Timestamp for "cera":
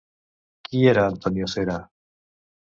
1.55-1.79